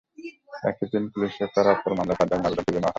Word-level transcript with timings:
একই 0.63 0.87
দিন 0.91 1.03
পুলিশের 1.13 1.49
করা 1.55 1.69
অপর 1.75 1.91
মামলায় 1.97 2.17
তাঁর 2.19 2.29
জামিন 2.31 2.45
আবেদন 2.47 2.63
ফিরিয়ে 2.65 2.73
দেওয়া 2.75 2.81
হয়। 2.81 2.89